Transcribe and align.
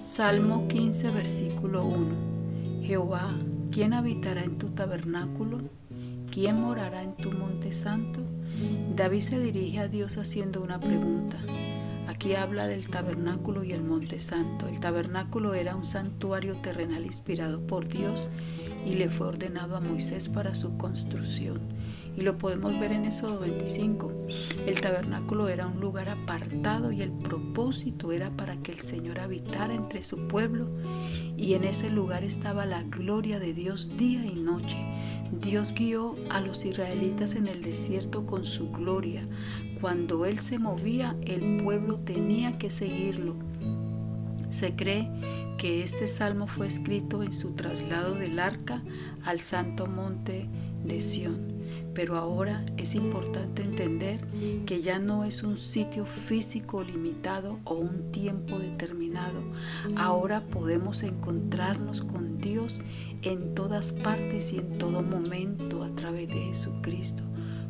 Salmo 0.00 0.66
15, 0.66 1.10
versículo 1.10 1.84
1. 1.84 2.86
Jehová, 2.86 3.36
¿quién 3.70 3.92
habitará 3.92 4.42
en 4.42 4.56
tu 4.56 4.70
tabernáculo? 4.70 5.60
¿Quién 6.32 6.58
morará 6.58 7.02
en 7.02 7.14
tu 7.16 7.30
monte 7.30 7.70
santo? 7.72 8.20
David 8.96 9.20
se 9.20 9.38
dirige 9.38 9.78
a 9.78 9.88
Dios 9.88 10.16
haciendo 10.16 10.62
una 10.62 10.80
pregunta. 10.80 11.36
Aquí 12.08 12.34
habla 12.34 12.66
del 12.66 12.88
tabernáculo 12.88 13.62
y 13.62 13.72
el 13.72 13.82
monte 13.82 14.20
santo. 14.20 14.66
El 14.68 14.80
tabernáculo 14.80 15.52
era 15.52 15.76
un 15.76 15.84
santuario 15.84 16.56
terrenal 16.56 17.04
inspirado 17.04 17.60
por 17.60 17.86
Dios 17.86 18.26
y 18.86 18.94
le 18.94 19.10
fue 19.10 19.28
ordenado 19.28 19.76
a 19.76 19.80
Moisés 19.80 20.30
para 20.30 20.54
su 20.54 20.78
construcción. 20.78 21.60
Y 22.20 22.22
lo 22.22 22.36
podemos 22.36 22.78
ver 22.78 22.92
en 22.92 23.06
Éxodo 23.06 23.40
25. 23.40 24.12
El 24.66 24.78
tabernáculo 24.78 25.48
era 25.48 25.66
un 25.66 25.80
lugar 25.80 26.10
apartado 26.10 26.92
y 26.92 27.00
el 27.00 27.12
propósito 27.12 28.12
era 28.12 28.28
para 28.28 28.58
que 28.58 28.72
el 28.72 28.80
Señor 28.80 29.20
habitara 29.20 29.72
entre 29.72 30.02
su 30.02 30.28
pueblo 30.28 30.68
y 31.38 31.54
en 31.54 31.64
ese 31.64 31.88
lugar 31.88 32.22
estaba 32.22 32.66
la 32.66 32.82
gloria 32.82 33.38
de 33.38 33.54
Dios 33.54 33.96
día 33.96 34.26
y 34.26 34.34
noche. 34.34 34.76
Dios 35.32 35.72
guió 35.72 36.14
a 36.28 36.42
los 36.42 36.66
israelitas 36.66 37.36
en 37.36 37.46
el 37.46 37.62
desierto 37.62 38.26
con 38.26 38.44
su 38.44 38.70
gloria. 38.70 39.26
Cuando 39.80 40.26
Él 40.26 40.40
se 40.40 40.58
movía, 40.58 41.16
el 41.22 41.62
pueblo 41.62 42.00
tenía 42.00 42.58
que 42.58 42.68
seguirlo. 42.68 43.34
Se 44.50 44.76
cree 44.76 45.08
que 45.56 45.82
este 45.82 46.06
salmo 46.06 46.46
fue 46.46 46.66
escrito 46.66 47.22
en 47.22 47.32
su 47.32 47.52
traslado 47.52 48.14
del 48.14 48.38
arca 48.40 48.82
al 49.24 49.40
santo 49.40 49.86
monte 49.86 50.50
de 50.84 51.00
Sión. 51.00 51.59
Pero 51.94 52.16
ahora 52.16 52.64
es 52.76 52.94
importante 52.94 53.62
entender 53.62 54.20
que 54.66 54.80
ya 54.82 54.98
no 54.98 55.24
es 55.24 55.42
un 55.42 55.56
sitio 55.56 56.06
físico 56.06 56.82
limitado 56.82 57.58
o 57.64 57.74
un 57.74 58.12
tiempo 58.12 58.58
determinado. 58.58 59.42
Ahora 59.96 60.42
podemos 60.46 61.02
encontrarnos 61.02 62.02
con 62.02 62.38
Dios 62.38 62.80
en 63.22 63.54
todas 63.54 63.92
partes 63.92 64.52
y 64.52 64.58
en 64.58 64.78
todo 64.78 65.02
momento 65.02 65.82
a 65.82 65.90
través 65.94 66.28
de 66.28 66.46
Jesucristo, 66.46 67.22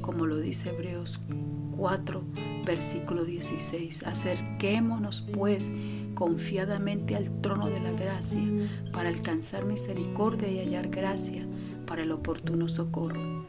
como 0.00 0.26
lo 0.26 0.38
dice 0.38 0.70
Hebreos 0.70 1.20
4, 1.76 2.22
versículo 2.64 3.24
16. 3.24 4.02
Acerquémonos 4.04 5.22
pues 5.32 5.70
confiadamente 6.14 7.14
al 7.14 7.40
trono 7.40 7.68
de 7.68 7.80
la 7.80 7.92
gracia 7.92 8.42
para 8.92 9.08
alcanzar 9.08 9.64
misericordia 9.66 10.48
y 10.48 10.58
hallar 10.58 10.88
gracia 10.88 11.46
para 11.86 12.02
el 12.02 12.10
oportuno 12.10 12.68
socorro. 12.68 13.46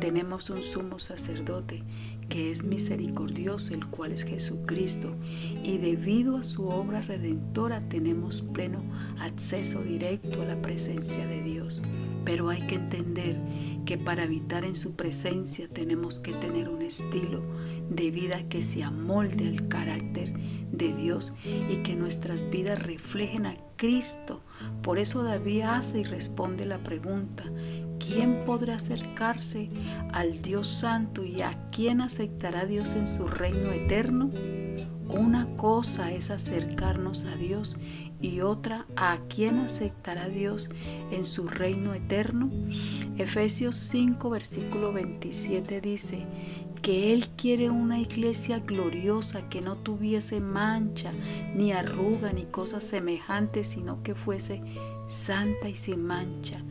Tenemos 0.00 0.50
un 0.50 0.62
sumo 0.62 0.98
sacerdote 0.98 1.82
que 2.28 2.50
es 2.50 2.64
misericordioso, 2.64 3.74
el 3.74 3.86
cual 3.86 4.12
es 4.12 4.24
Jesucristo, 4.24 5.14
y 5.62 5.78
debido 5.78 6.36
a 6.36 6.44
su 6.44 6.68
obra 6.68 7.00
redentora 7.00 7.88
tenemos 7.88 8.42
pleno 8.42 8.82
acceso 9.20 9.82
directo 9.82 10.42
a 10.42 10.44
la 10.44 10.60
presencia 10.60 11.26
de 11.26 11.42
Dios. 11.42 11.82
Pero 12.24 12.48
hay 12.48 12.62
que 12.66 12.74
entender 12.74 13.38
que 13.84 13.96
para 13.98 14.24
habitar 14.24 14.64
en 14.64 14.74
su 14.74 14.96
presencia 14.96 15.68
tenemos 15.68 16.18
que 16.18 16.32
tener 16.32 16.68
un 16.68 16.82
estilo 16.82 17.42
de 17.88 18.10
vida 18.10 18.48
que 18.48 18.62
se 18.62 18.82
amolde 18.82 19.48
al 19.48 19.68
carácter 19.68 20.34
de 20.72 20.92
Dios 20.92 21.32
y 21.44 21.76
que 21.78 21.94
nuestras 21.94 22.50
vidas 22.50 22.82
reflejen 22.82 23.46
a 23.46 23.56
Cristo. 23.76 24.40
Por 24.82 24.98
eso 24.98 25.22
David 25.22 25.62
hace 25.62 26.00
y 26.00 26.04
responde 26.04 26.66
la 26.66 26.78
pregunta, 26.78 27.44
¿quién 28.06 28.44
podrá 28.44 28.76
acercarse 28.76 29.70
al 30.12 30.42
Dios 30.42 30.68
Santo 30.68 31.24
y 31.24 31.42
a 31.42 31.58
quién 31.70 32.00
aceptará 32.00 32.66
Dios 32.66 32.92
en 32.94 33.06
su 33.06 33.26
reino 33.26 33.70
eterno? 33.70 34.30
Una 35.08 35.46
cosa 35.56 36.12
es 36.12 36.30
acercarnos 36.30 37.24
a 37.24 37.36
Dios 37.36 37.76
y 38.20 38.40
otra 38.40 38.86
a 38.96 39.18
quién 39.28 39.58
aceptará 39.58 40.28
Dios 40.28 40.70
en 41.10 41.24
su 41.24 41.48
reino 41.48 41.94
eterno. 41.94 42.50
Efesios 43.16 43.76
5 43.76 44.30
versículo 44.30 44.92
27 44.92 45.80
dice 45.80 46.26
que 46.82 47.12
Él 47.12 47.28
quiere 47.36 47.70
una 47.70 48.00
iglesia 48.00 48.58
gloriosa 48.58 49.48
que 49.48 49.60
no 49.60 49.76
tuviese 49.76 50.40
mancha, 50.40 51.12
ni 51.54 51.72
arruga, 51.72 52.32
ni 52.32 52.44
cosas 52.44 52.84
semejantes, 52.84 53.68
sino 53.68 54.02
que 54.02 54.14
fuese 54.14 54.62
santa 55.06 55.68
y 55.68 55.74
sin 55.74 56.04
mancha. 56.04 56.62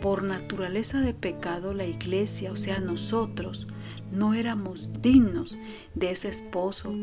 Por 0.00 0.22
naturaleza 0.22 1.00
de 1.00 1.14
pecado, 1.14 1.74
la 1.74 1.86
iglesia, 1.86 2.52
o 2.52 2.56
sea, 2.56 2.80
nosotros, 2.80 3.66
no 4.12 4.34
éramos 4.34 4.90
dignos 5.02 5.56
de 5.94 6.10
ese 6.10 6.28
esposo, 6.28 6.94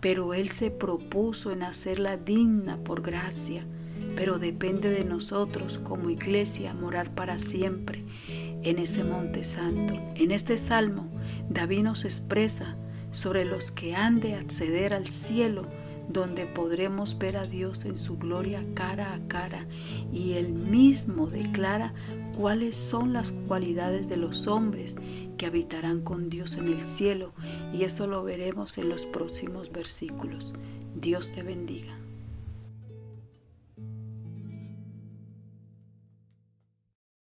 pero 0.00 0.34
Él 0.34 0.50
se 0.50 0.70
propuso 0.70 1.50
en 1.50 1.62
hacerla 1.62 2.16
digna 2.16 2.78
por 2.78 3.02
gracia. 3.02 3.66
Pero 4.14 4.38
depende 4.38 4.90
de 4.90 5.04
nosotros 5.04 5.78
como 5.82 6.10
iglesia 6.10 6.74
morar 6.74 7.14
para 7.14 7.38
siempre 7.38 8.04
en 8.62 8.78
ese 8.78 9.04
monte 9.04 9.42
santo. 9.44 9.94
En 10.14 10.30
este 10.30 10.58
salmo, 10.58 11.08
David 11.48 11.82
nos 11.82 12.04
expresa 12.04 12.76
sobre 13.10 13.44
los 13.44 13.70
que 13.70 13.94
han 13.94 14.20
de 14.20 14.34
acceder 14.34 14.92
al 14.92 15.10
cielo 15.10 15.66
donde 16.08 16.46
podremos 16.46 17.18
ver 17.18 17.36
a 17.36 17.42
Dios 17.42 17.84
en 17.84 17.96
su 17.96 18.16
gloria 18.16 18.62
cara 18.74 19.14
a 19.14 19.20
cara 19.28 19.66
y 20.16 20.32
él 20.32 20.48
mismo 20.48 21.26
declara 21.26 21.92
cuáles 22.34 22.74
son 22.74 23.12
las 23.12 23.32
cualidades 23.32 24.08
de 24.08 24.16
los 24.16 24.46
hombres 24.46 24.96
que 25.36 25.44
habitarán 25.44 26.00
con 26.00 26.30
Dios 26.30 26.56
en 26.56 26.68
el 26.68 26.80
cielo 26.82 27.34
y 27.74 27.84
eso 27.84 28.06
lo 28.06 28.24
veremos 28.24 28.78
en 28.78 28.88
los 28.88 29.04
próximos 29.04 29.70
versículos. 29.70 30.54
Dios 30.94 31.32
te 31.32 31.42
bendiga. 31.42 32.05